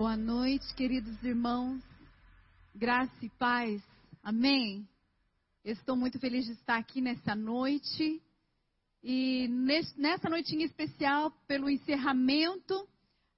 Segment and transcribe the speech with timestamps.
[0.00, 1.82] Boa noite, queridos irmãos.
[2.74, 3.82] Graça e paz.
[4.22, 4.88] Amém.
[5.62, 8.18] estou muito feliz de estar aqui nessa noite.
[9.04, 9.46] E
[9.98, 12.88] nessa noitinha especial, pelo encerramento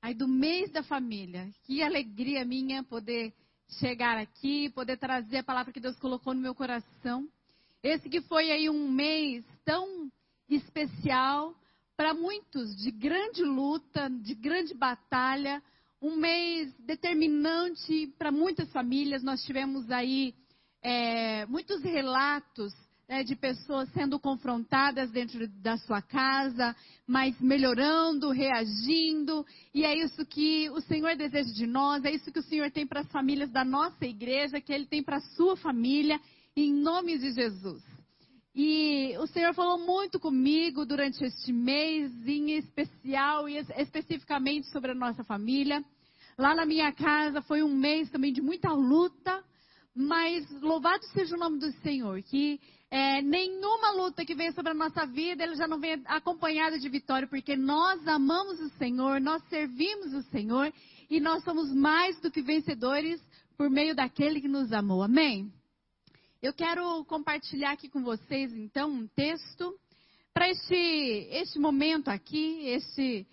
[0.01, 1.51] aí do mês da família.
[1.65, 3.35] Que alegria minha poder
[3.81, 7.29] chegar aqui, poder trazer a palavra que Deus colocou no meu coração.
[7.83, 10.09] Esse que foi aí um mês tão
[10.49, 11.57] especial
[11.97, 15.61] para muitos, de grande luta, de grande batalha,
[16.03, 19.23] um mês determinante para muitas famílias.
[19.23, 20.35] Nós tivemos aí
[20.83, 22.75] é, muitos relatos
[23.09, 26.75] né, de pessoas sendo confrontadas dentro da sua casa,
[27.07, 29.47] mas melhorando, reagindo.
[29.73, 32.85] E é isso que o Senhor deseja de nós, é isso que o Senhor tem
[32.85, 36.21] para as famílias da nossa igreja, que Ele tem para a sua família,
[36.57, 37.81] em nome de Jesus.
[38.55, 44.95] E o Senhor falou muito comigo durante este mês, em especial e especificamente sobre a
[44.95, 45.83] nossa família.
[46.39, 49.45] Lá na minha casa foi um mês também de muita luta,
[49.95, 52.59] mas louvado seja o nome do Senhor, que
[52.91, 56.89] é, nenhuma luta que vem sobre a nossa vida, ele já não vem acompanhada de
[56.89, 60.73] vitória, porque nós amamos o Senhor, nós servimos o Senhor
[61.09, 63.21] e nós somos mais do que vencedores
[63.57, 65.03] por meio daquele que nos amou.
[65.03, 65.53] Amém?
[66.43, 69.79] Eu quero compartilhar aqui com vocês, então, um texto
[70.35, 70.75] para este,
[71.31, 73.27] este momento aqui, este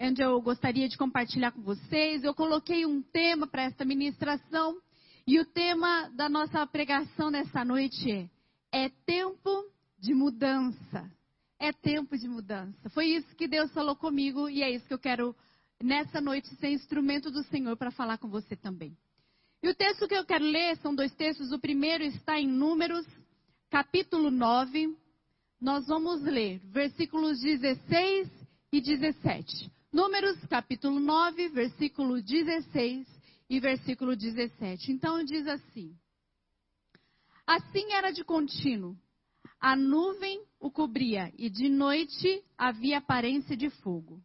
[0.00, 2.24] onde eu gostaria de compartilhar com vocês.
[2.24, 4.80] Eu coloquei um tema para esta ministração
[5.26, 8.30] e o tema da nossa pregação nessa noite é:
[8.72, 9.64] é tempo
[9.98, 11.10] de mudança.
[11.58, 12.88] É tempo de mudança.
[12.88, 15.36] Foi isso que Deus falou comigo e é isso que eu quero
[15.82, 18.96] nessa noite ser instrumento do Senhor para falar com você também.
[19.62, 21.52] E o texto que eu quero ler são dois textos.
[21.52, 23.06] O primeiro está em Números,
[23.68, 24.96] capítulo 9.
[25.60, 28.30] Nós vamos ler versículos 16
[28.72, 29.70] e 17.
[29.92, 33.08] Números, capítulo 9, versículo 16
[33.48, 34.92] e versículo 17.
[34.92, 35.96] Então diz assim:
[37.44, 38.96] Assim era de contínuo.
[39.58, 44.22] A nuvem o cobria e de noite havia aparência de fogo.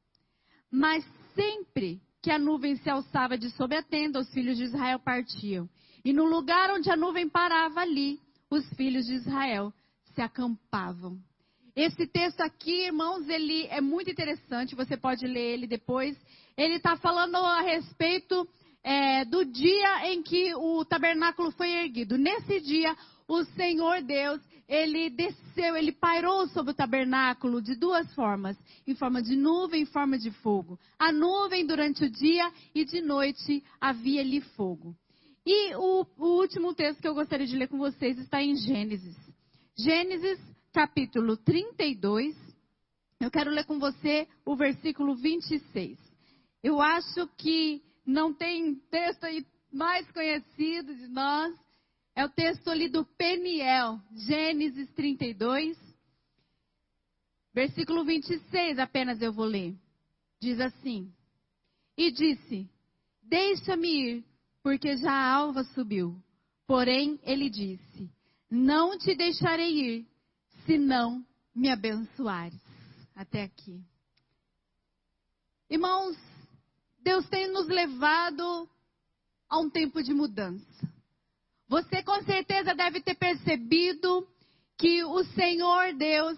[0.70, 1.04] Mas
[1.34, 5.68] sempre que a nuvem se alçava de sob a tenda, os filhos de Israel partiam.
[6.04, 8.20] E no lugar onde a nuvem parava ali,
[8.52, 9.74] os filhos de Israel
[10.14, 11.20] se acampavam.
[11.76, 16.18] Esse texto aqui, irmãos, ele é muito interessante, você pode ler ele depois.
[16.56, 18.48] Ele está falando a respeito
[18.82, 22.18] é, do dia em que o tabernáculo foi erguido.
[22.18, 22.96] Nesse dia,
[23.28, 29.22] o Senhor Deus, ele desceu, ele pairou sobre o tabernáculo de duas formas: em forma
[29.22, 30.80] de nuvem, em forma de fogo.
[30.98, 34.96] A nuvem durante o dia e de noite havia ali fogo.
[35.46, 39.18] E o, o último texto que eu gostaria de ler com vocês está em Gênesis.
[39.78, 40.40] Gênesis,
[40.76, 42.36] capítulo 32.
[43.22, 45.98] Eu quero ler com você o versículo 26.
[46.62, 51.56] Eu acho que não tem texto aí mais conhecido de nós
[52.14, 55.78] é o texto ali do Peniel, Gênesis 32,
[57.54, 59.74] versículo 26 apenas eu vou ler.
[60.42, 61.10] Diz assim:
[61.98, 62.70] E disse:
[63.24, 64.26] Deixa-me ir,
[64.62, 66.22] porque já a alva subiu.
[66.68, 68.10] Porém, ele disse:
[68.52, 70.15] Não te deixarei ir,
[70.66, 72.60] se não me abençoares.
[73.16, 73.82] Até aqui.
[75.70, 76.18] Irmãos,
[77.00, 78.70] Deus tem nos levado
[79.50, 80.66] a um tempo de mudança.
[81.68, 84.28] Você com certeza deve ter percebido
[84.78, 86.38] que o Senhor Deus,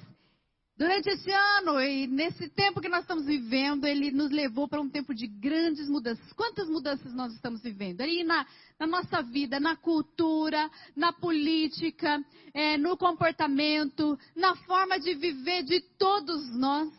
[0.78, 4.90] durante esse ano e nesse tempo que nós estamos vivendo, Ele nos levou para um
[4.90, 6.32] tempo de grandes mudanças.
[6.34, 8.02] Quantas mudanças nós estamos vivendo?
[8.02, 8.46] Aí na,
[8.80, 12.24] na nossa vida, na cultura, na política,
[12.54, 16.94] é, no comportamento, na forma de viver de todos nós.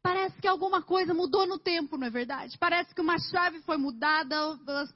[0.00, 2.56] Parece que alguma coisa mudou no tempo, não é verdade?
[2.58, 4.36] Parece que uma chave foi mudada.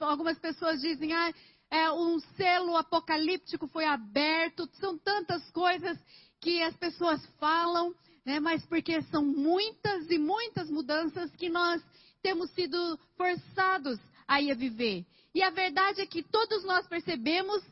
[0.00, 1.34] Algumas pessoas dizem, ah,
[1.68, 5.98] é, um selo apocalíptico foi aberto, são tantas coisas
[6.42, 7.94] que as pessoas falam,
[8.26, 11.80] né, mas porque são muitas e muitas mudanças que nós
[12.20, 15.06] temos sido forçados a ir viver.
[15.34, 17.62] E a verdade é que todos nós percebemos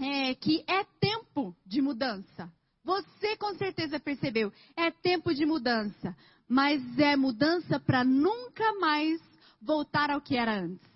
[0.00, 2.50] é, que é tempo de mudança.
[2.84, 6.16] Você com certeza percebeu, é tempo de mudança,
[6.48, 9.20] mas é mudança para nunca mais
[9.60, 10.88] voltar ao que era antes.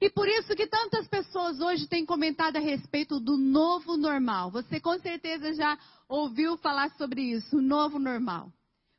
[0.00, 4.50] E por isso que tantas pessoas hoje têm comentado a respeito do novo normal.
[4.50, 5.78] Você com certeza já
[6.08, 8.52] ouviu falar sobre isso, o novo normal.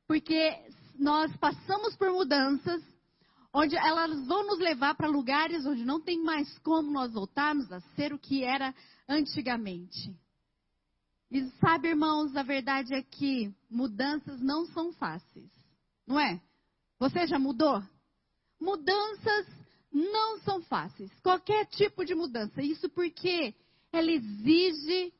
[0.07, 0.57] Porque
[0.97, 2.81] nós passamos por mudanças
[3.53, 7.81] onde elas vão nos levar para lugares onde não tem mais como nós voltarmos a
[7.95, 8.73] ser o que era
[9.07, 10.15] antigamente.
[11.29, 15.49] E sabe, irmãos, a verdade é que mudanças não são fáceis.
[16.05, 16.41] Não é?
[16.99, 17.81] Você já mudou?
[18.59, 19.47] Mudanças
[19.91, 20.31] não
[20.71, 21.11] fáceis.
[21.21, 22.61] Qualquer tipo de mudança.
[22.61, 23.53] Isso porque
[23.91, 25.13] ela exige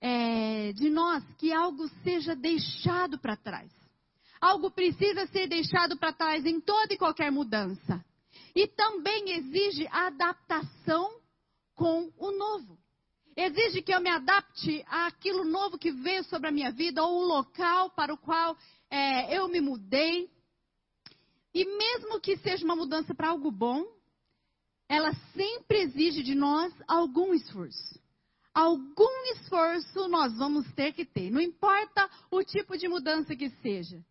[0.00, 3.70] é, de nós que algo seja deixado para trás.
[4.40, 8.04] Algo precisa ser deixado para trás em toda e qualquer mudança.
[8.56, 11.20] E também exige adaptação
[11.76, 12.76] com o novo.
[13.36, 17.26] Exige que eu me adapte àquilo novo que veio sobre a minha vida, ou o
[17.26, 18.56] local para o qual
[18.90, 20.28] é, eu me mudei.
[21.54, 23.84] E mesmo que seja uma mudança para algo bom,
[24.88, 28.00] ela sempre exige de nós algum esforço.
[28.54, 34.04] Algum esforço nós vamos ter que ter, não importa o tipo de mudança que seja.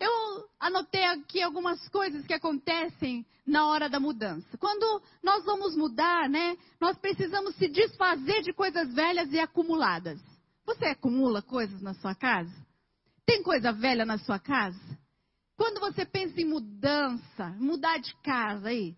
[0.00, 4.56] Eu anotei aqui algumas coisas que acontecem na hora da mudança.
[4.58, 10.20] Quando nós vamos mudar, né, nós precisamos se desfazer de coisas velhas e acumuladas.
[10.64, 12.54] Você acumula coisas na sua casa?
[13.26, 14.80] Tem coisa velha na sua casa?
[15.62, 18.96] Quando você pensa em mudança, mudar de casa aí,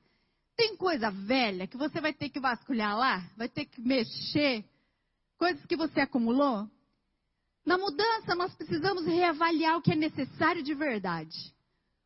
[0.57, 4.65] tem coisa velha que você vai ter que vasculhar lá, vai ter que mexer,
[5.37, 6.67] coisas que você acumulou?
[7.67, 11.55] Na mudança, nós precisamos reavaliar o que é necessário de verdade.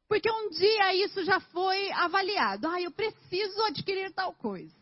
[0.09, 2.67] Porque um dia isso já foi avaliado.
[2.67, 4.75] Ah, eu preciso adquirir tal coisa.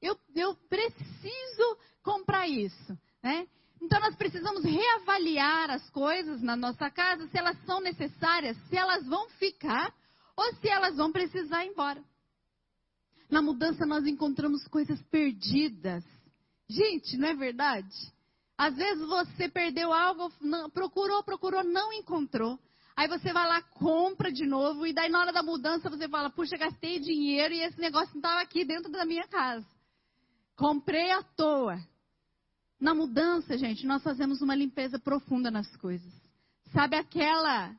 [0.00, 2.96] Eu, eu preciso comprar isso.
[3.20, 3.47] Né?
[3.88, 9.06] Então nós precisamos reavaliar as coisas na nossa casa, se elas são necessárias, se elas
[9.06, 9.90] vão ficar
[10.36, 12.04] ou se elas vão precisar ir embora.
[13.30, 16.04] Na mudança nós encontramos coisas perdidas.
[16.68, 17.88] Gente, não é verdade?
[18.58, 20.30] Às vezes você perdeu algo,
[20.74, 22.58] procurou, procurou, não encontrou.
[22.94, 26.28] Aí você vai lá, compra de novo, e daí na hora da mudança você fala,
[26.28, 29.66] puxa, gastei dinheiro e esse negócio não estava aqui dentro da minha casa.
[30.56, 31.78] Comprei à toa.
[32.80, 36.12] Na mudança, gente, nós fazemos uma limpeza profunda nas coisas.
[36.72, 37.74] Sabe aquela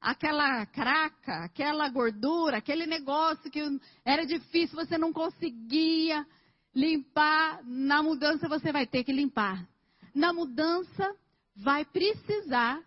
[0.00, 3.60] aquela craca, aquela gordura, aquele negócio que
[4.02, 6.26] era difícil, você não conseguia
[6.74, 9.68] limpar, na mudança você vai ter que limpar
[10.14, 11.16] na mudança
[11.56, 12.82] vai precisar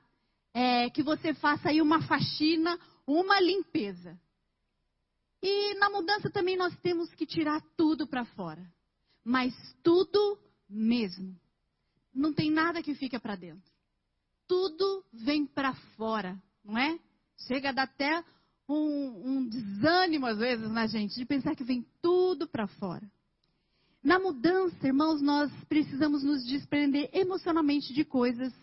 [0.54, 4.19] é, que você faça aí uma faxina, uma limpeza.
[5.42, 8.66] E na mudança também nós temos que tirar tudo para fora.
[9.24, 10.39] Mas tudo
[10.69, 11.38] mesmo.
[12.13, 13.71] Não tem nada que fica para dentro.
[14.48, 17.00] Tudo vem para fora, não é?
[17.48, 18.24] Chega a dar até
[18.68, 23.10] um, um desânimo às vezes na gente de pensar que vem tudo para fora.
[24.04, 28.54] Na mudança, irmãos, nós precisamos nos desprender emocionalmente de coisas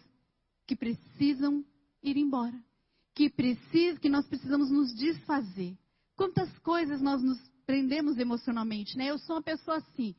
[0.67, 1.65] que precisam
[2.03, 2.55] ir embora,
[3.15, 5.77] que precisa, que nós precisamos nos desfazer.
[6.15, 9.07] Quantas coisas nós nos prendemos emocionalmente, né?
[9.07, 10.15] Eu sou uma pessoa assim.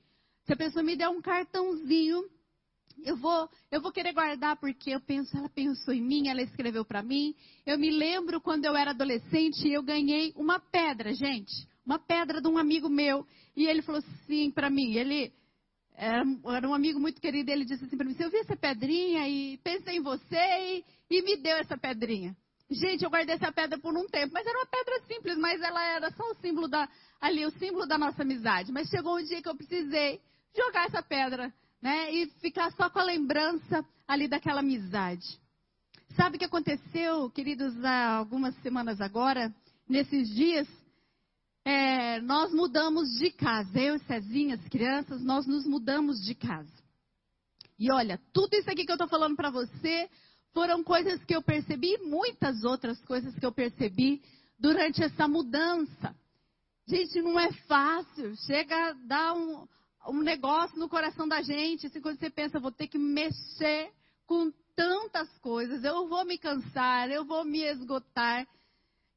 [0.45, 2.27] Se a pessoa me der um cartãozinho,
[3.05, 6.85] eu vou, eu vou querer guardar porque eu penso, ela pensou em mim, ela escreveu
[6.85, 7.35] para mim.
[7.65, 12.47] Eu me lembro quando eu era adolescente, eu ganhei uma pedra, gente uma pedra de
[12.47, 13.25] um amigo meu.
[13.55, 15.33] E ele falou assim para mim, ele
[15.93, 16.23] era,
[16.55, 19.57] era, um amigo muito querido, ele disse assim para mim, eu vi essa pedrinha e
[19.57, 22.35] pensei em você e, e, me deu essa pedrinha.
[22.69, 25.83] Gente, eu guardei essa pedra por um tempo, mas era uma pedra simples, mas ela
[25.85, 26.87] era só o símbolo da,
[27.19, 28.71] ali, o símbolo da nossa amizade.
[28.71, 30.21] Mas chegou um dia que eu precisei
[30.55, 35.39] jogar essa pedra, né, e ficar só com a lembrança ali daquela amizade.
[36.15, 39.53] Sabe o que aconteceu, queridos, há algumas semanas agora,
[39.87, 40.67] nesses dias?
[41.63, 43.79] é, nós mudamos de casa.
[43.79, 46.81] Eu e Cezinha, as crianças, nós nos mudamos de casa.
[47.77, 50.09] E olha, tudo isso aqui que eu estou falando para você
[50.53, 54.21] foram coisas que eu percebi, muitas outras coisas que eu percebi
[54.59, 56.15] durante essa mudança.
[56.87, 58.35] Gente, não é fácil.
[58.45, 59.67] Chega a dar um,
[60.07, 61.87] um negócio no coração da gente.
[61.87, 63.91] Assim, quando você pensa, vou ter que mexer
[64.25, 68.47] com tantas coisas, eu vou me cansar, eu vou me esgotar.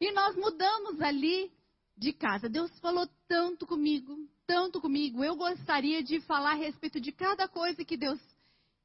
[0.00, 1.52] E nós mudamos ali
[1.96, 2.48] de casa.
[2.48, 5.22] Deus falou tanto comigo, tanto comigo.
[5.22, 8.20] Eu gostaria de falar a respeito de cada coisa que Deus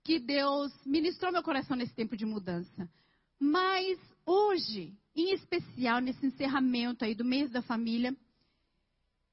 [0.02, 2.90] que Deus ministrou meu coração nesse tempo de mudança.
[3.40, 8.16] Mas hoje, em especial nesse encerramento aí do mês da família,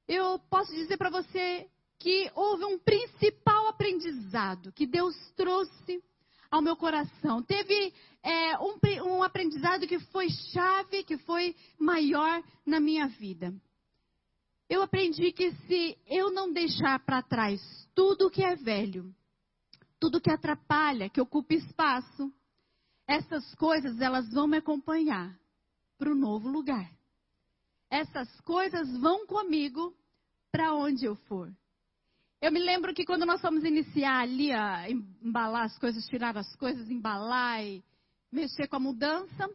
[0.08, 6.02] eu posso dizer para você que houve um principal aprendizado que Deus trouxe
[6.50, 7.42] ao meu coração.
[7.42, 13.54] Teve é, um, um aprendizado que foi chave, que foi maior na minha vida.
[14.68, 17.60] Eu aprendi que se eu não deixar para trás
[17.94, 19.14] tudo que é velho,
[19.98, 22.32] tudo que atrapalha, que ocupa espaço,
[23.06, 25.38] essas coisas elas vão me acompanhar
[25.96, 26.90] para o novo lugar.
[27.88, 29.96] Essas coisas vão comigo
[30.50, 31.54] para onde eu for.
[32.46, 36.54] Eu me lembro que quando nós fomos iniciar ali a embalar as coisas, tirar as
[36.54, 37.82] coisas, embalar e
[38.30, 39.50] mexer com a mudança,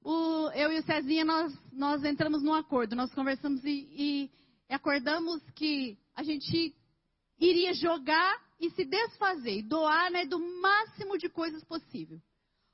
[0.00, 4.30] o, eu e o Cezinha, nós, nós entramos num acordo, nós conversamos e,
[4.68, 6.72] e acordamos que a gente
[7.40, 12.20] iria jogar e se desfazer, e doar né, do máximo de coisas possível.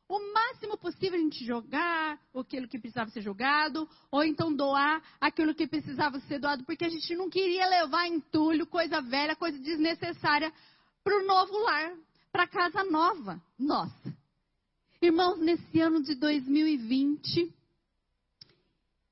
[0.09, 5.55] O máximo possível a gente jogar aquilo que precisava ser jogado, ou então doar aquilo
[5.55, 10.53] que precisava ser doado, porque a gente não queria levar entulho, coisa velha, coisa desnecessária
[11.03, 11.93] para o novo lar,
[12.31, 14.17] para a casa nova nossa.
[15.03, 17.53] Irmãos, nesse ano de 2020,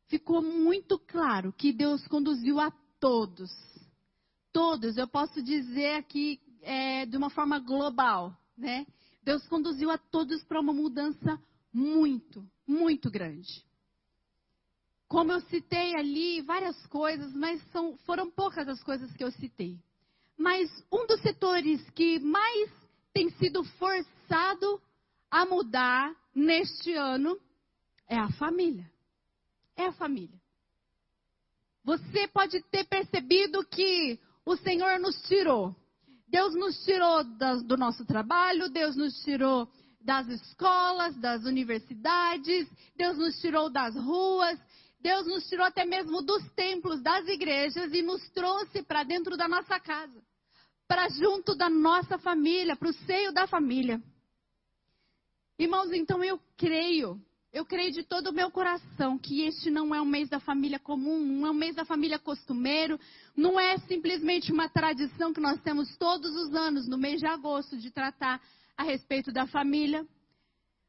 [0.07, 2.71] ficou muito claro que Deus conduziu a
[3.01, 3.51] todos.
[4.53, 8.87] Todos, eu posso dizer aqui é, de uma forma global, né?
[9.25, 11.41] Deus conduziu a todos para uma mudança
[11.73, 13.65] muito, muito grande.
[15.09, 19.79] Como eu citei ali várias coisas, mas são, foram poucas as coisas que eu citei.
[20.37, 22.71] Mas um dos setores que mais
[23.13, 24.83] tem sido forçado
[25.31, 27.39] a mudar neste ano
[28.07, 28.91] é a família.
[29.77, 30.39] É a família.
[31.83, 35.75] Você pode ter percebido que o Senhor nos tirou.
[36.35, 37.23] Deus nos tirou
[37.63, 39.69] do nosso trabalho, Deus nos tirou
[40.01, 44.59] das escolas, das universidades, Deus nos tirou das ruas,
[44.99, 49.47] Deus nos tirou até mesmo dos templos, das igrejas e nos trouxe para dentro da
[49.47, 50.21] nossa casa,
[50.89, 54.03] para junto da nossa família, para o seio da família.
[55.57, 57.17] Irmãos, então eu creio,
[57.55, 60.81] eu creio de todo o meu coração que este não é um mês da família
[60.81, 62.99] comum, não é um mês da família costumeiro,
[63.37, 67.77] não é simplesmente uma tradição que nós temos todos os anos, no mês de agosto,
[67.77, 68.43] de tratar
[68.77, 70.05] a respeito da família.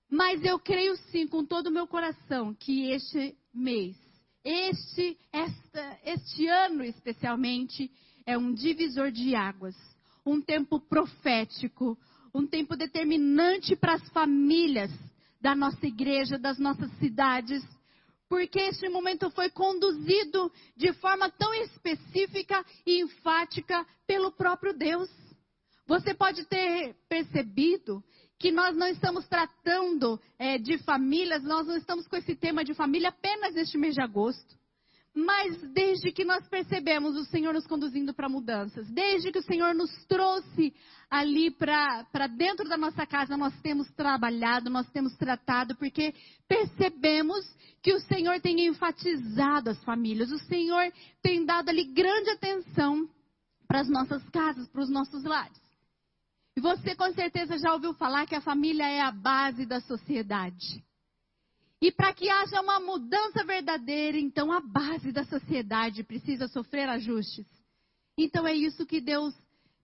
[0.09, 3.95] Mas eu creio sim, com todo o meu coração, que este mês,
[4.43, 7.91] este, esta, este ano especialmente,
[8.25, 9.75] é um divisor de águas,
[10.25, 11.95] um tempo profético,
[12.33, 14.89] um tempo determinante para as famílias
[15.45, 17.63] da nossa igreja, das nossas cidades,
[18.27, 25.07] porque este momento foi conduzido de forma tão específica e enfática pelo próprio Deus.
[25.85, 28.03] Você pode ter percebido
[28.39, 32.73] que nós não estamos tratando é, de famílias, nós não estamos com esse tema de
[32.73, 34.57] família apenas neste mês de agosto.
[35.15, 39.73] Mas desde que nós percebemos o Senhor nos conduzindo para mudanças, desde que o Senhor
[39.73, 40.75] nos trouxe
[41.09, 46.13] ali para dentro da nossa casa, nós temos trabalhado, nós temos tratado, porque
[46.49, 47.45] percebemos
[47.81, 50.91] que o Senhor tem enfatizado as famílias, o Senhor
[51.21, 53.09] tem dado ali grande atenção
[53.65, 55.61] para as nossas casas, para os nossos lares.
[56.57, 60.84] E você com certeza já ouviu falar que a família é a base da sociedade.
[61.81, 67.45] E para que haja uma mudança verdadeira, então a base da sociedade precisa sofrer ajustes.
[68.17, 69.35] Então é isso que Deus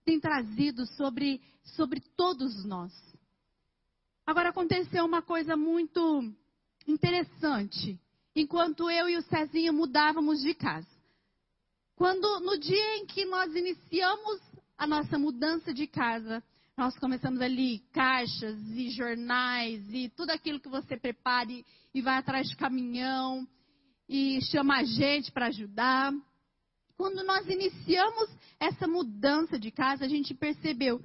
[0.04, 2.92] tem trazido sobre, sobre todos nós.
[4.26, 6.32] Agora aconteceu uma coisa muito
[6.86, 8.00] interessante.
[8.34, 10.88] Enquanto eu e o Cezinho mudávamos de casa.
[11.94, 14.40] Quando no dia em que nós iniciamos
[14.78, 16.42] a nossa mudança de casa,
[16.76, 21.64] nós começamos ali caixas e jornais e tudo aquilo que você prepare
[21.94, 23.46] e vai atrás de caminhão
[24.08, 26.12] e chama a gente para ajudar.
[26.96, 31.00] Quando nós iniciamos essa mudança de casa, a gente percebeu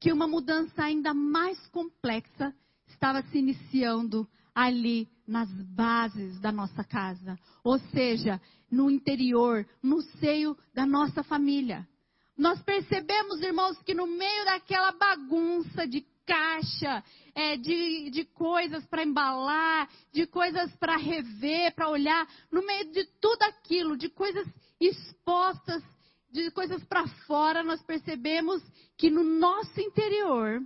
[0.00, 2.52] que uma mudança ainda mais complexa
[2.88, 10.56] estava se iniciando ali nas bases da nossa casa, ou seja, no interior, no seio
[10.74, 11.88] da nossa família.
[12.36, 19.04] Nós percebemos, irmãos, que no meio daquela bagunça de caixa, é, de, de coisas para
[19.04, 24.46] embalar, de coisas para rever, para olhar, no meio de tudo aquilo, de coisas
[24.80, 25.82] expostas,
[26.30, 28.62] de coisas para fora, nós percebemos
[28.96, 30.62] que no nosso interior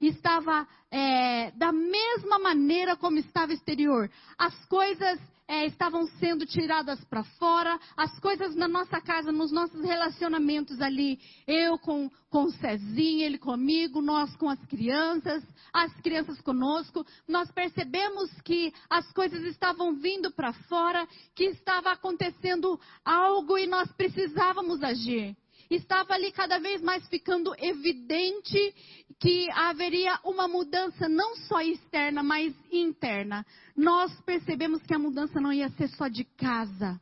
[0.00, 4.10] estava é, da mesma maneira como estava exterior.
[4.38, 5.20] As coisas
[5.52, 11.20] é, estavam sendo tiradas para fora, as coisas na nossa casa, nos nossos relacionamentos ali,
[11.46, 17.52] eu com, com o Cezinho, ele comigo, nós com as crianças, as crianças conosco, nós
[17.52, 24.82] percebemos que as coisas estavam vindo para fora, que estava acontecendo algo e nós precisávamos
[24.82, 25.36] agir.
[25.68, 28.74] Estava ali cada vez mais ficando evidente
[29.22, 33.46] que haveria uma mudança não só externa, mas interna.
[33.76, 37.00] Nós percebemos que a mudança não ia ser só de casa.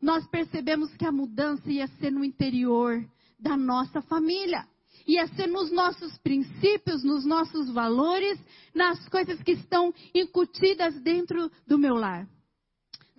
[0.00, 3.06] Nós percebemos que a mudança ia ser no interior
[3.38, 4.66] da nossa família.
[5.06, 8.40] Ia ser nos nossos princípios, nos nossos valores,
[8.74, 12.26] nas coisas que estão incutidas dentro do meu lar.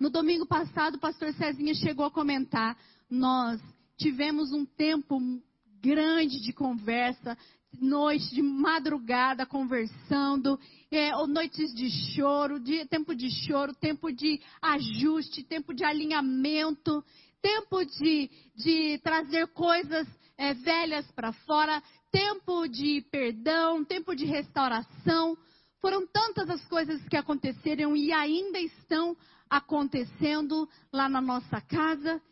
[0.00, 2.76] No domingo passado, o pastor Cezinha chegou a comentar:
[3.08, 3.60] nós
[3.96, 5.20] tivemos um tempo
[5.82, 7.36] grande de conversa,
[7.80, 10.58] noite de madrugada conversando,
[10.90, 17.04] é, noites de choro, de, tempo de choro, tempo de ajuste, tempo de alinhamento,
[17.40, 20.06] tempo de, de trazer coisas
[20.38, 25.36] é, velhas para fora, tempo de perdão, tempo de restauração.
[25.80, 29.16] Foram tantas as coisas que aconteceram e ainda estão
[29.50, 32.22] acontecendo lá na nossa casa.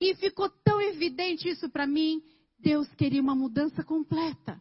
[0.00, 2.22] E ficou tão evidente isso para mim.
[2.60, 4.60] Deus queria uma mudança completa.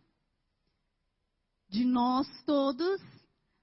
[1.70, 3.01] De nós todos,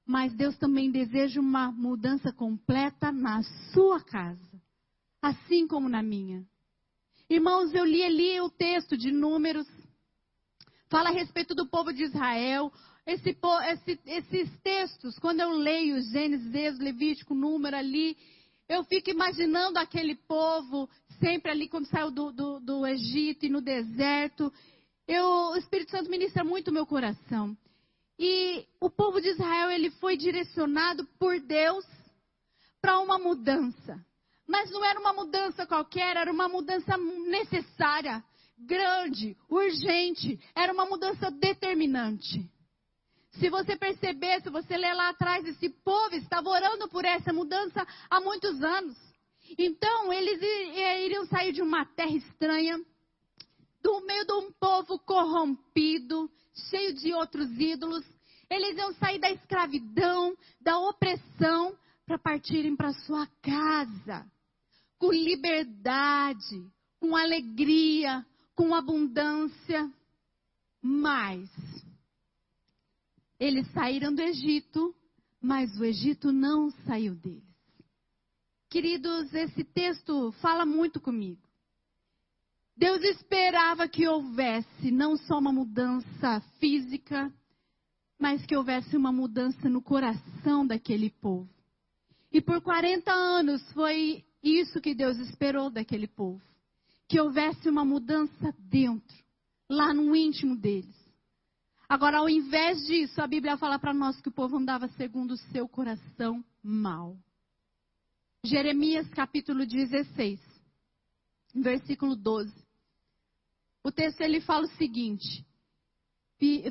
[0.07, 4.63] mas Deus também deseja uma mudança completa na sua casa,
[5.21, 6.47] assim como na minha.
[7.29, 9.67] Irmãos, eu li ali o texto de Números,
[10.89, 12.73] fala a respeito do povo de Israel.
[13.05, 13.37] Esse,
[13.71, 18.17] esse, esses textos, quando eu leio Gênesis, Levítico, Número ali,
[18.69, 20.89] eu fico imaginando aquele povo,
[21.21, 24.53] sempre ali quando saiu do, do, do Egito e no deserto.
[25.07, 27.57] Eu, o Espírito Santo ministra muito o meu coração.
[28.19, 31.85] E o povo de Israel ele foi direcionado por Deus
[32.81, 34.05] para uma mudança.
[34.49, 38.25] Mas não era uma mudança qualquer, era uma mudança necessária,
[38.59, 42.49] grande, urgente, era uma mudança determinante.
[43.39, 47.87] Se você perceber, se você ler lá atrás, esse povo estava orando por essa mudança
[48.11, 48.97] há muitos anos.
[49.59, 52.81] Então, eles iriam sair de uma terra estranha,
[53.83, 56.31] do meio de um povo corrompido,
[56.71, 58.05] cheio de outros ídolos.
[58.51, 61.77] Eles iam sair da escravidão, da opressão,
[62.07, 64.25] para partirem para sua casa,
[64.99, 66.65] com liberdade,
[66.99, 68.25] com alegria,
[68.55, 69.91] com abundância.
[70.81, 71.51] Mas
[73.39, 74.95] eles saíram do Egito,
[75.41, 77.45] mas o Egito não saiu deles.
[78.69, 81.41] Queridos, esse texto fala muito comigo.
[82.77, 87.33] Deus esperava que houvesse não só uma mudança física,
[88.19, 91.49] mas que houvesse uma mudança no coração daquele povo.
[92.33, 96.43] E por 40 anos foi isso que Deus esperou daquele povo.
[97.09, 99.17] Que houvesse uma mudança dentro,
[99.71, 101.06] lá no íntimo deles.
[101.89, 105.37] Agora, ao invés disso, a Bíblia fala para nós que o povo andava segundo o
[105.37, 107.17] seu coração mal.
[108.45, 110.41] Jeremias capítulo 16,
[111.55, 112.53] versículo 12.
[113.85, 115.47] O texto ele fala o seguinte: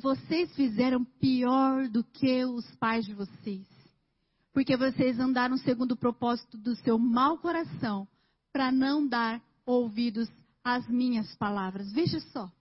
[0.01, 3.65] Vocês fizeram pior do que os pais de vocês,
[4.51, 8.06] porque vocês andaram segundo o propósito do seu mau coração,
[8.51, 10.30] para não dar ouvidos
[10.62, 11.89] às minhas palavras.
[11.93, 12.51] Veja só.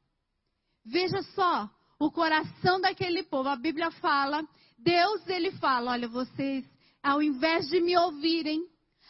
[0.84, 1.68] Veja só
[2.04, 3.48] o coração daquele povo.
[3.48, 4.46] A Bíblia fala,
[4.78, 6.64] Deus ele fala, olha, vocês,
[7.02, 8.66] ao invés de me ouvirem,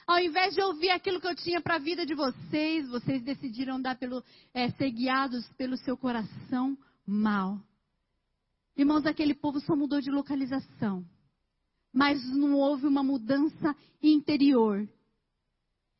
[0.07, 3.80] ao invés de ouvir aquilo que eu tinha para a vida de vocês, vocês decidiram
[3.80, 7.59] dar pelo, é, ser guiados pelo seu coração mal.
[8.76, 11.04] Irmãos, aquele povo só mudou de localização.
[11.92, 14.88] Mas não houve uma mudança interior.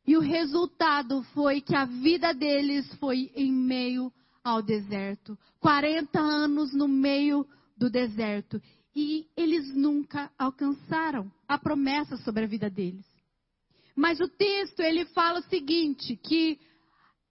[0.07, 4.11] E o resultado foi que a vida deles foi em meio
[4.45, 5.35] ao deserto.
[5.59, 8.61] 40 anos no meio do deserto.
[8.95, 13.05] E eles nunca alcançaram a promessa sobre a vida deles.
[13.95, 16.59] Mas o texto ele fala o seguinte, que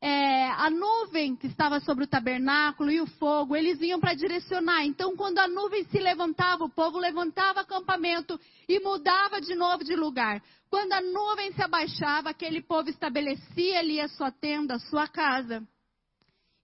[0.01, 4.85] é, a nuvem que estava sobre o tabernáculo e o fogo, eles vinham para direcionar.
[4.85, 9.95] Então, quando a nuvem se levantava, o povo levantava acampamento e mudava de novo de
[9.95, 10.43] lugar.
[10.69, 15.67] Quando a nuvem se abaixava, aquele povo estabelecia ali a sua tenda, a sua casa.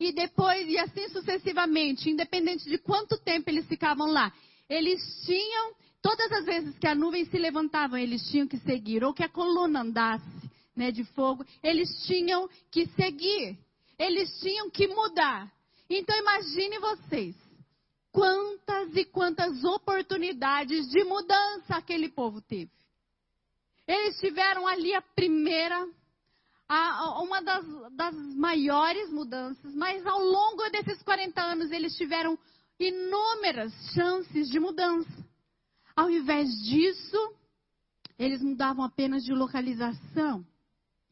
[0.00, 4.32] E depois, e assim sucessivamente, independente de quanto tempo eles ficavam lá,
[4.68, 9.12] eles tinham Todas as vezes que a nuvem se levantava, eles tinham que seguir, ou
[9.12, 10.24] que a coluna andasse
[10.74, 13.58] né, de fogo, eles tinham que seguir,
[13.98, 15.52] eles tinham que mudar.
[15.90, 17.36] Então imagine vocês,
[18.10, 22.70] quantas e quantas oportunidades de mudança aquele povo teve.
[23.86, 25.86] Eles tiveram ali a primeira,
[26.72, 32.38] a, uma das, das maiores mudanças, mas ao longo desses 40 anos eles tiveram
[32.78, 35.10] inúmeras chances de mudança.
[35.96, 37.34] Ao invés disso,
[38.16, 40.46] eles mudavam apenas de localização,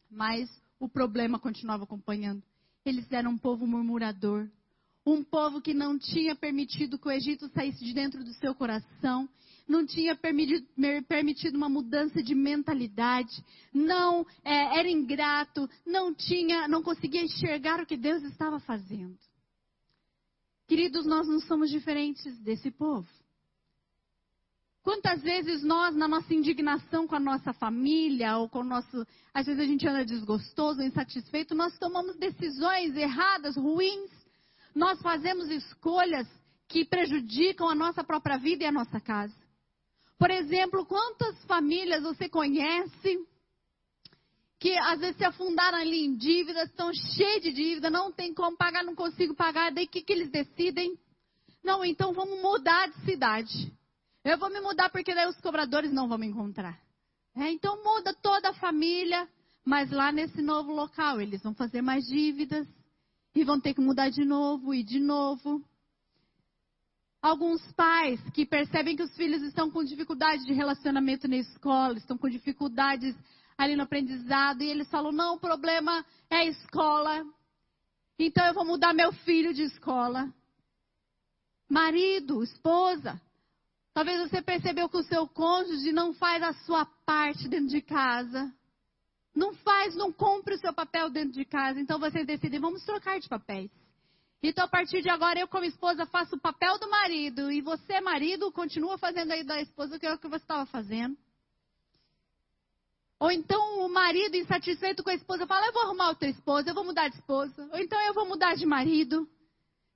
[0.08, 2.42] mas o problema continuava acompanhando.
[2.84, 4.48] Eles eram um povo murmurador,
[5.04, 9.28] um povo que não tinha permitido que o Egito saísse de dentro do seu coração,
[9.68, 17.22] não tinha permitido, uma mudança de mentalidade, não é, era ingrato, não tinha, não conseguia
[17.22, 19.18] enxergar o que Deus estava fazendo.
[20.66, 23.08] Queridos, nós não somos diferentes desse povo.
[24.82, 29.06] Quantas vezes nós, na nossa indignação com a nossa família, ou com o nosso.
[29.34, 34.10] Às vezes a gente anda desgostoso, insatisfeito, nós tomamos decisões erradas, ruins.
[34.74, 36.26] Nós fazemos escolhas
[36.66, 39.34] que prejudicam a nossa própria vida e a nossa casa.
[40.18, 43.18] Por exemplo, quantas famílias você conhece
[44.58, 48.56] que às vezes se afundaram ali em dívidas, estão cheios de dívida, não tem como
[48.56, 50.98] pagar, não consigo pagar, daí o que, que eles decidem?
[51.62, 53.72] Não, então vamos mudar de cidade.
[54.24, 56.76] Eu vou me mudar porque daí os cobradores não vão me encontrar.
[57.36, 59.28] É, então muda toda a família,
[59.64, 62.66] mas lá nesse novo local eles vão fazer mais dívidas
[63.34, 65.62] e vão ter que mudar de novo e de novo.
[67.20, 72.16] Alguns pais que percebem que os filhos estão com dificuldade de relacionamento na escola, estão
[72.16, 73.16] com dificuldades
[73.56, 77.26] ali no aprendizado, e eles falam: não, o problema é a escola,
[78.18, 80.32] então eu vou mudar meu filho de escola.
[81.68, 83.20] Marido, esposa,
[83.92, 88.52] talvez você percebeu que o seu cônjuge não faz a sua parte dentro de casa.
[89.34, 91.80] Não faz, não cumpre o seu papel dentro de casa.
[91.80, 93.70] Então vocês decidem, vamos trocar de papéis.
[94.42, 97.50] Então, a partir de agora, eu, como esposa, faço o papel do marido.
[97.50, 100.64] E você, marido, continua fazendo aí da esposa o que é o que você estava
[100.66, 101.16] fazendo.
[103.20, 106.74] Ou então o marido insatisfeito com a esposa fala: Eu vou arrumar outra esposa, eu
[106.74, 107.68] vou mudar de esposa.
[107.72, 109.28] Ou então eu vou mudar de marido.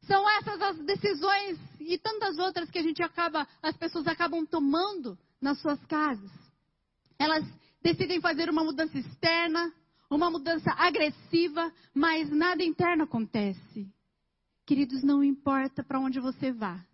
[0.07, 5.17] São essas as decisões e tantas outras que a gente acaba, as pessoas acabam tomando
[5.41, 6.31] nas suas casas.
[7.17, 7.45] Elas
[7.81, 9.73] decidem fazer uma mudança externa,
[10.11, 13.89] uma mudança agressiva, mas nada interno acontece.
[14.65, 16.85] Queridos, não importa para onde você vá,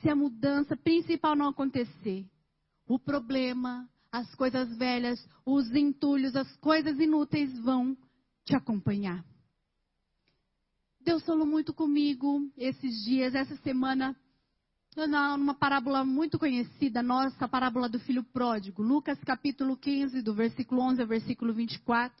[0.00, 2.26] se a mudança principal não acontecer,
[2.86, 7.96] o problema, as coisas velhas, os entulhos, as coisas inúteis vão
[8.44, 9.24] te acompanhar.
[11.00, 14.16] Deus falou muito comigo esses dias, essa semana,
[14.96, 20.80] numa parábola muito conhecida nossa, a parábola do filho pródigo, Lucas capítulo 15, do versículo
[20.82, 22.16] 11 ao versículo 24.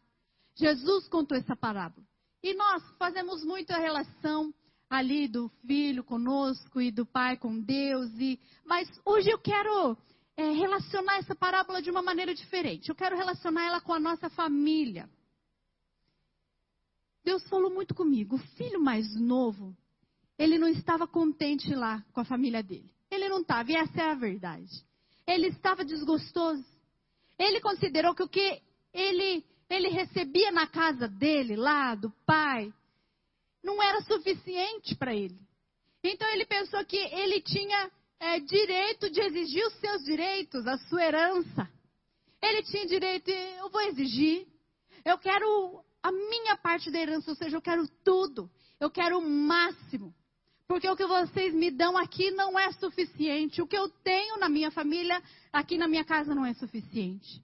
[0.56, 2.06] Jesus contou essa parábola.
[2.42, 4.52] E nós fazemos muito a relação
[4.94, 8.10] ali do filho conosco e do pai com Deus.
[8.18, 9.96] E, mas hoje eu quero
[10.36, 12.88] é, relacionar essa parábola de uma maneira diferente.
[12.88, 15.08] Eu quero relacionar ela com a nossa família.
[17.24, 18.36] Deus falou muito comigo.
[18.36, 19.74] O filho mais novo,
[20.38, 22.90] ele não estava contente lá com a família dele.
[23.10, 24.84] Ele não estava, e essa é a verdade.
[25.26, 26.64] Ele estava desgostoso.
[27.38, 28.60] Ele considerou que o que
[28.92, 32.72] ele, ele recebia na casa dele, lá do pai,
[33.64, 35.38] não era suficiente para ele.
[36.02, 41.02] Então ele pensou que ele tinha é, direito de exigir os seus direitos, a sua
[41.02, 41.68] herança.
[42.42, 44.46] Ele tinha direito, eu vou exigir.
[45.02, 48.50] Eu quero a minha parte da herança, ou seja, eu quero tudo.
[48.78, 50.14] Eu quero o máximo.
[50.66, 53.62] Porque o que vocês me dão aqui não é suficiente.
[53.62, 55.22] O que eu tenho na minha família,
[55.52, 57.42] aqui na minha casa, não é suficiente.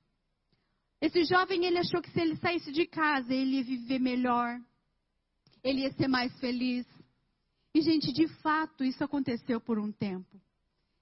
[1.00, 4.60] Esse jovem, ele achou que se ele saísse de casa, ele ia viver melhor.
[5.62, 6.86] Ele ia ser mais feliz.
[7.74, 10.40] E, gente, de fato, isso aconteceu por um tempo.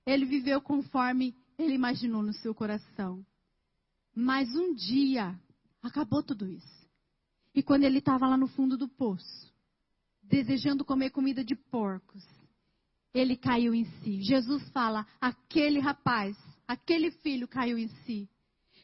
[0.04, 3.24] Ele viveu conforme ele imaginou no seu coração.
[4.14, 5.38] Mas um dia
[5.82, 6.88] acabou tudo isso.
[7.54, 9.52] E quando ele estava lá no fundo do poço,
[10.22, 12.24] desejando comer comida de porcos,
[13.12, 14.22] ele caiu em si.
[14.22, 18.28] Jesus fala: aquele rapaz, aquele filho caiu em si.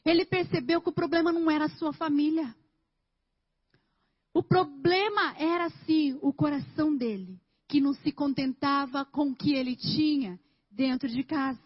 [0.05, 2.55] Ele percebeu que o problema não era a sua família.
[4.35, 9.77] O problema era sim o coração dele, que não se contentava com o que ele
[9.77, 11.63] tinha dentro de casa.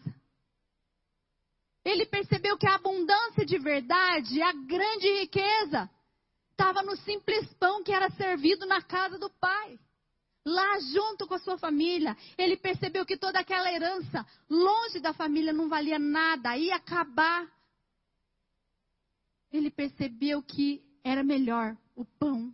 [1.83, 5.89] Ele percebeu que a abundância de verdade, a grande riqueza,
[6.51, 9.79] estava no simples pão que era servido na casa do pai.
[10.45, 15.51] Lá junto com a sua família, ele percebeu que toda aquela herança, longe da família,
[15.51, 17.49] não valia nada, ia acabar.
[19.51, 22.53] Ele percebeu que era melhor o pão,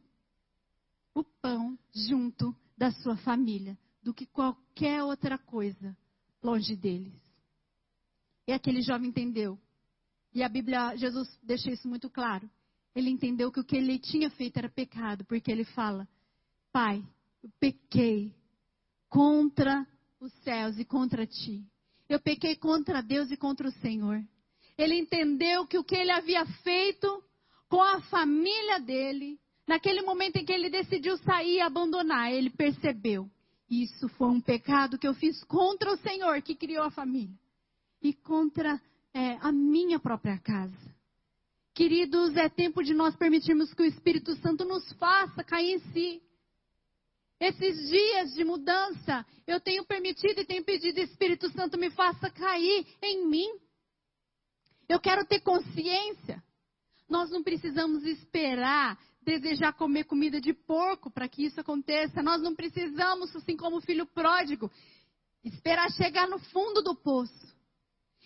[1.16, 5.98] o pão junto da sua família, do que qualquer outra coisa
[6.44, 7.20] longe deles.
[8.48, 9.58] E aquele jovem entendeu.
[10.34, 12.48] E a Bíblia, Jesus deixa isso muito claro.
[12.94, 16.08] Ele entendeu que o que ele tinha feito era pecado, porque ele fala:
[16.72, 17.04] Pai,
[17.42, 18.36] eu pequei
[19.10, 19.88] contra
[20.20, 21.66] os céus e contra ti.
[22.08, 24.24] Eu pequei contra Deus e contra o Senhor.
[24.78, 27.24] Ele entendeu que o que ele havia feito
[27.68, 33.30] com a família dele, naquele momento em que ele decidiu sair e abandonar, ele percebeu
[33.70, 37.36] isso foi um pecado que eu fiz contra o Senhor que criou a família
[38.02, 38.80] e contra
[39.14, 40.96] é, a minha própria casa.
[41.74, 46.22] Queridos, é tempo de nós permitirmos que o Espírito Santo nos faça cair em si.
[47.40, 52.88] Esses dias de mudança, eu tenho permitido e tenho pedido, Espírito Santo, me faça cair
[53.02, 53.60] em mim.
[54.88, 56.42] Eu quero ter consciência.
[57.10, 62.22] Nós não precisamos esperar desejar comer comida de porco para que isso aconteça.
[62.22, 64.72] Nós não precisamos, assim como o filho pródigo,
[65.44, 67.56] esperar chegar no fundo do poço.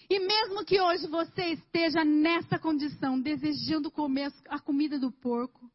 [0.10, 5.72] E mesmo que hoje você esteja nessa condição, desejando comer a comida do porco,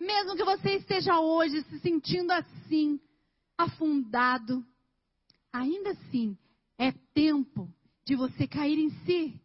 [0.00, 3.00] mesmo que você esteja hoje se sentindo assim,
[3.56, 4.64] afundado,
[5.52, 6.36] ainda assim
[6.78, 7.68] é tempo
[8.04, 9.40] de você cair em si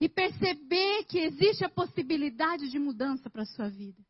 [0.00, 4.07] e perceber que existe a possibilidade de mudança para a sua vida.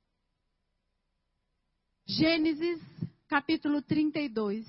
[2.11, 2.81] Gênesis
[3.29, 4.67] capítulo 32.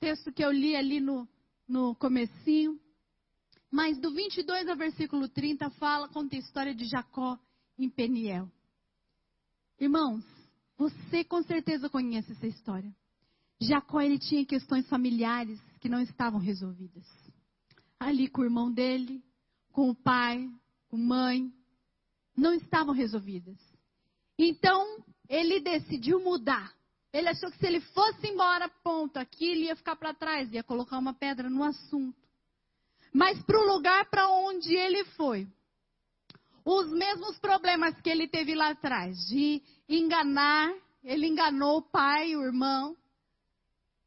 [0.00, 1.28] Texto que eu li ali no,
[1.68, 2.80] no comecinho.
[3.70, 7.38] Mas do 22 ao versículo 30 fala, conta a história de Jacó
[7.78, 8.50] em Peniel.
[9.78, 10.24] Irmãos,
[10.76, 12.92] você com certeza conhece essa história.
[13.60, 17.06] Jacó ele tinha questões familiares que não estavam resolvidas.
[18.00, 19.22] Ali com o irmão dele,
[19.70, 20.50] com o pai,
[20.88, 21.54] com a mãe,
[22.36, 23.56] não estavam resolvidas.
[24.36, 26.72] Então, ele decidiu mudar.
[27.12, 30.62] Ele achou que se ele fosse embora, ponto, aqui ele ia ficar para trás, ia
[30.62, 32.16] colocar uma pedra no assunto.
[33.12, 35.46] Mas para o lugar para onde ele foi,
[36.64, 40.72] os mesmos problemas que ele teve lá atrás, de enganar,
[41.04, 42.96] ele enganou o pai, o irmão.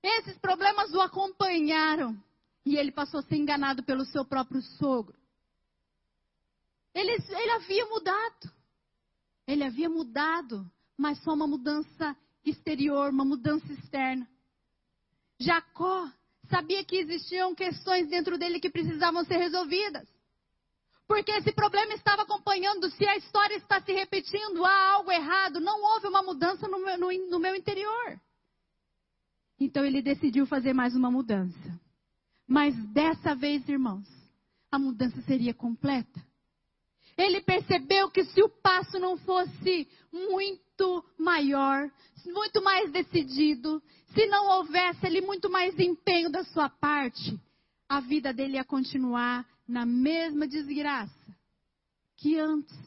[0.01, 2.17] Esses problemas o acompanharam
[2.65, 5.15] e ele passou a ser enganado pelo seu próprio sogro.
[6.93, 8.51] Ele, ele havia mudado.
[9.45, 10.65] Ele havia mudado,
[10.97, 14.27] mas só uma mudança exterior, uma mudança externa.
[15.39, 16.09] Jacó
[16.49, 20.07] sabia que existiam questões dentro dele que precisavam ser resolvidas.
[21.07, 25.81] Porque esse problema estava acompanhando, se a história está se repetindo, há algo errado, não
[25.83, 28.19] houve uma mudança no meu, no, no meu interior.
[29.59, 31.79] Então ele decidiu fazer mais uma mudança.
[32.47, 34.07] Mas dessa vez, irmãos,
[34.71, 36.23] a mudança seria completa.
[37.17, 40.64] Ele percebeu que se o passo não fosse muito
[41.17, 41.89] maior,
[42.25, 43.81] muito mais decidido,
[44.13, 47.39] se não houvesse ali muito mais empenho da sua parte,
[47.87, 51.13] a vida dele ia continuar na mesma desgraça
[52.17, 52.77] que antes.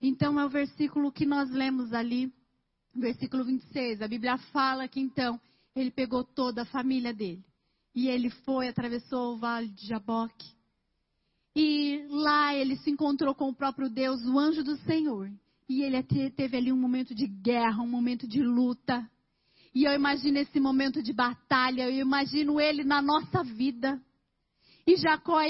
[0.00, 2.32] Então é o versículo que nós lemos ali,
[2.94, 4.02] versículo 26.
[4.02, 5.40] A Bíblia fala que então
[5.76, 7.44] ele pegou toda a família dele
[7.94, 10.50] e ele foi, atravessou o vale de Jaboque.
[11.54, 15.30] E lá ele se encontrou com o próprio Deus, o anjo do Senhor.
[15.72, 19.08] E ele teve ali um momento de guerra, um momento de luta.
[19.74, 23.98] E eu imagino esse momento de batalha, eu imagino ele na nossa vida.
[24.86, 25.40] E Jacó,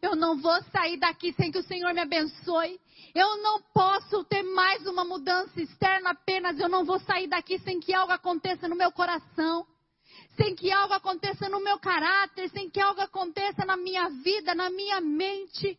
[0.00, 2.78] eu não vou sair daqui sem que o Senhor me abençoe.
[3.12, 6.60] Eu não posso ter mais uma mudança externa apenas.
[6.60, 9.66] Eu não vou sair daqui sem que algo aconteça no meu coração.
[10.36, 12.48] Sem que algo aconteça no meu caráter.
[12.50, 15.76] Sem que algo aconteça na minha vida, na minha mente.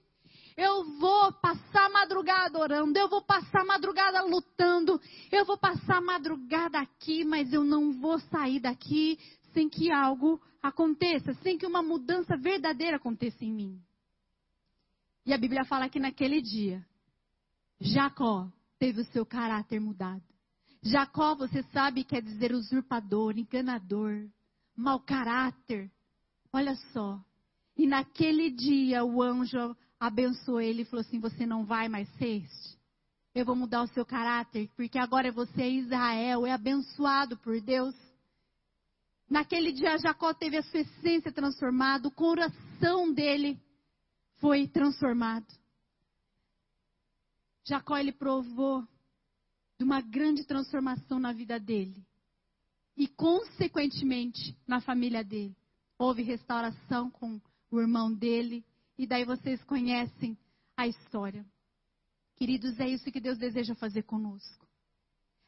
[0.56, 5.00] Eu vou passar madrugada orando, eu vou passar madrugada lutando,
[5.32, 9.18] eu vou passar madrugada aqui, mas eu não vou sair daqui
[9.54, 13.82] sem que algo aconteça, sem que uma mudança verdadeira aconteça em mim.
[15.26, 16.86] E a Bíblia fala que naquele dia,
[17.80, 20.24] Jacó teve o seu caráter mudado.
[20.82, 24.28] Jacó, você sabe, quer dizer usurpador, enganador,
[24.76, 25.90] mau caráter.
[26.52, 27.24] Olha só.
[27.78, 32.44] E naquele dia o anjo abençoou ele e falou assim: Você não vai mais ser
[32.44, 32.78] este.
[33.34, 37.96] Eu vou mudar o seu caráter, porque agora você é Israel, é abençoado por Deus.
[39.30, 43.58] Naquele dia Jacó teve a sua essência transformada, o coração dele
[44.36, 45.48] foi transformado.
[47.66, 48.86] Jacó ele provou
[49.80, 52.06] de uma grande transformação na vida dele
[52.98, 55.56] e consequentemente na família dele.
[55.98, 58.64] Houve restauração com o irmão dele,
[59.04, 60.38] e daí vocês conhecem
[60.78, 61.46] a história.
[62.38, 64.66] Queridos, é isso que Deus deseja fazer conosco.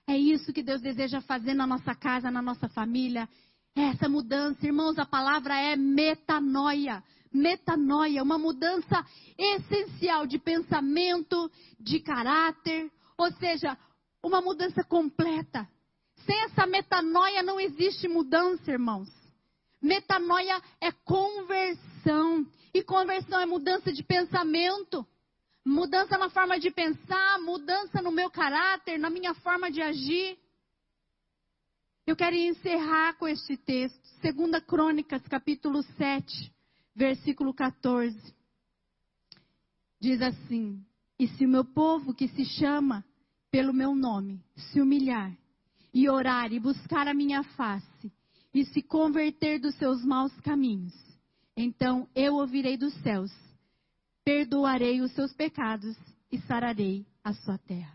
[0.05, 3.29] É isso que Deus deseja fazer na nossa casa, na nossa família.
[3.73, 7.01] É essa mudança, irmãos, a palavra é metanoia.
[7.31, 9.05] Metanoia, uma mudança
[9.37, 13.77] essencial de pensamento, de caráter, ou seja,
[14.21, 15.65] uma mudança completa.
[16.25, 19.09] Sem essa metanoia não existe mudança, irmãos.
[19.85, 22.43] Metanoia é conversão.
[22.73, 25.07] E conversão é mudança de pensamento,
[25.63, 30.37] mudança na forma de pensar, mudança no meu caráter, na minha forma de agir.
[32.05, 36.51] Eu quero encerrar com este texto, 2 Crônicas, capítulo 7,
[36.95, 38.35] versículo 14.
[40.01, 40.83] Diz assim:
[41.17, 43.05] E se o meu povo que se chama
[43.51, 45.31] pelo meu nome se humilhar
[45.93, 48.11] e orar e buscar a minha face
[48.55, 50.93] e se converter dos seus maus caminhos,
[51.57, 53.29] então eu ouvirei dos céus,
[54.23, 55.97] perdoarei os seus pecados
[56.31, 57.93] e sararei a sua terra.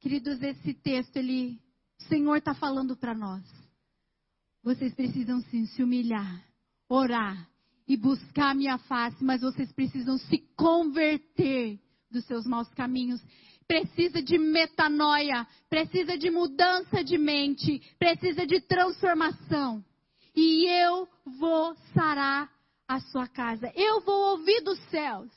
[0.00, 1.60] Queridos, esse texto, ele,
[2.00, 3.44] o Senhor está falando para nós.
[4.62, 6.42] Vocês precisam sim se humilhar,
[6.88, 7.46] orar
[7.86, 11.78] e buscar a minha face, mas vocês precisam se converter
[12.10, 13.20] dos seus maus caminhos.
[13.66, 19.84] Precisa de metanoia, precisa de mudança de mente, precisa de transformação.
[20.34, 22.50] E eu vou sarar
[22.86, 23.72] a sua casa.
[23.74, 25.30] Eu vou ouvir dos céus.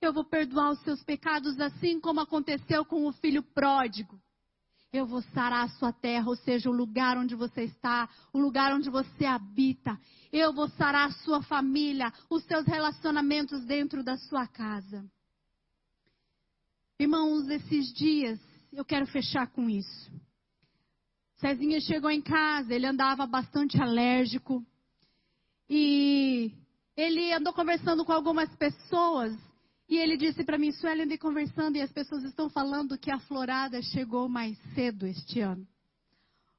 [0.00, 4.20] Eu vou perdoar os seus pecados, assim como aconteceu com o filho pródigo.
[4.92, 8.74] Eu vou sarar a sua terra, ou seja, o lugar onde você está, o lugar
[8.74, 9.98] onde você habita.
[10.30, 15.02] Eu vou sarar a sua família, os seus relacionamentos dentro da sua casa.
[17.02, 18.38] Irmãos, esses dias,
[18.72, 20.08] eu quero fechar com isso.
[21.38, 24.64] Cezinha chegou em casa, ele andava bastante alérgico.
[25.68, 26.52] E
[26.96, 29.36] ele andou conversando com algumas pessoas
[29.88, 33.18] e ele disse para mim, Sueli, andei conversando e as pessoas estão falando que a
[33.18, 35.66] florada chegou mais cedo este ano.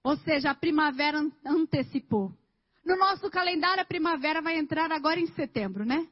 [0.03, 2.37] Ou seja, a primavera antecipou.
[2.83, 6.05] No nosso calendário, a primavera vai entrar agora em setembro, né?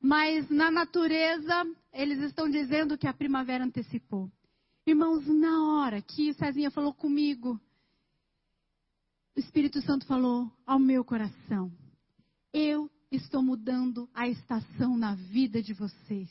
[0.00, 4.30] Mas na natureza, eles estão dizendo que a primavera antecipou.
[4.86, 7.60] Irmãos, na hora que Cezinha falou comigo,
[9.36, 11.70] o Espírito Santo falou ao meu coração:
[12.52, 16.30] Eu estou mudando a estação na vida de vocês.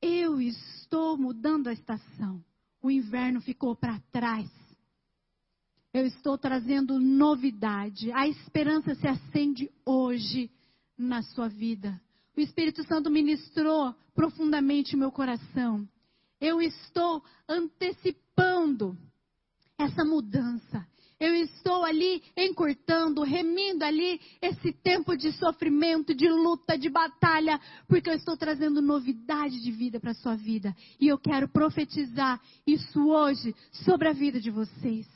[0.00, 2.42] Eu estou mudando a estação.
[2.80, 4.48] O inverno ficou para trás.
[5.92, 8.12] Eu estou trazendo novidade.
[8.12, 10.50] A esperança se acende hoje
[10.96, 12.00] na sua vida.
[12.36, 15.88] O Espírito Santo ministrou profundamente meu coração.
[16.40, 18.96] Eu estou antecipando
[19.78, 20.86] essa mudança.
[21.18, 28.10] Eu estou ali encurtando, remindo ali esse tempo de sofrimento, de luta, de batalha, porque
[28.10, 30.76] eu estou trazendo novidade de vida para a sua vida.
[31.00, 35.15] E eu quero profetizar isso hoje sobre a vida de vocês.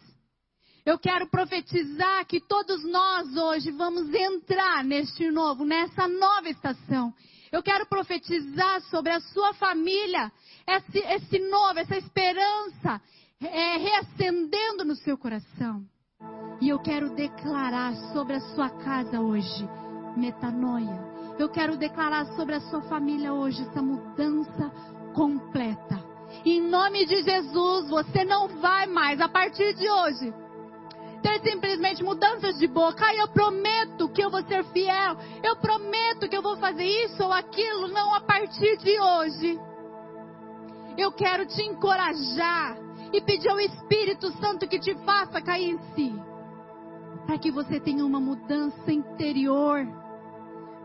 [0.90, 7.14] Eu quero profetizar que todos nós hoje vamos entrar neste novo, nessa nova estação.
[7.52, 10.32] Eu quero profetizar sobre a sua família,
[10.66, 13.00] esse, esse novo, essa esperança,
[13.40, 15.86] é, reacendendo no seu coração.
[16.60, 19.68] E eu quero declarar sobre a sua casa hoje
[20.16, 21.08] metanoia.
[21.38, 24.72] Eu quero declarar sobre a sua família hoje essa mudança
[25.14, 26.04] completa.
[26.44, 30.34] Em nome de Jesus, você não vai mais, a partir de hoje,
[31.20, 33.04] ter simplesmente mudanças de boca.
[33.04, 35.16] Ah, eu prometo que eu vou ser fiel.
[35.42, 37.88] Eu prometo que eu vou fazer isso ou aquilo.
[37.88, 39.60] Não, a partir de hoje.
[40.96, 42.76] Eu quero te encorajar
[43.12, 46.14] e pedir ao Espírito Santo que te faça cair em si.
[47.26, 49.86] Para que você tenha uma mudança interior.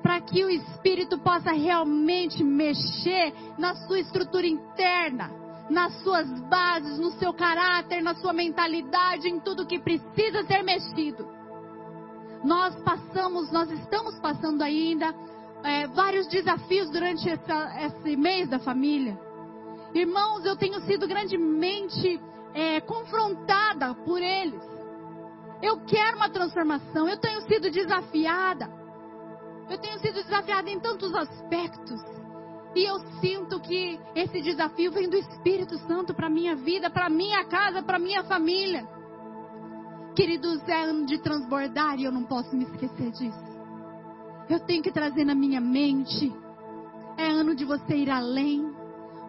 [0.02, 5.32] Para que o Espírito possa realmente mexer na sua estrutura interna,
[5.70, 11.28] nas suas bases, no seu caráter, na sua mentalidade, em tudo que precisa ser mexido.
[12.44, 15.14] Nós passamos, nós estamos passando ainda
[15.64, 19.20] é, vários desafios durante essa, esse mês da família.
[19.94, 22.22] Irmãos, eu tenho sido grandemente
[22.54, 24.62] é, confrontada por eles.
[25.62, 27.08] Eu quero uma transformação.
[27.08, 28.70] Eu tenho sido desafiada.
[29.70, 32.02] Eu tenho sido desafiada em tantos aspectos.
[32.76, 37.46] E eu sinto que esse desafio vem do Espírito Santo para minha vida, para minha
[37.46, 38.86] casa, para minha família.
[40.14, 43.56] Queridos, é ano de transbordar e eu não posso me esquecer disso.
[44.50, 46.34] Eu tenho que trazer na minha mente.
[47.18, 48.70] É ano de você ir além.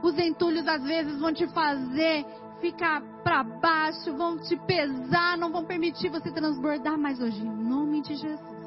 [0.03, 2.27] Os entulhos às vezes vão te fazer
[2.61, 6.99] ficar para baixo, vão te pesar, não vão permitir você transbordar.
[6.99, 8.67] Mas hoje, em nome de Jesus,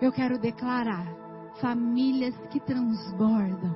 [0.00, 1.06] eu quero declarar
[1.60, 3.74] famílias que transbordam.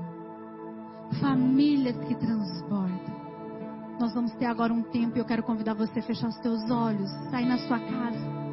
[1.21, 3.15] Famílias que transbordam.
[4.01, 6.69] Nós vamos ter agora um tempo e eu quero convidar você a fechar os teus
[6.71, 8.43] olhos, sair na sua casa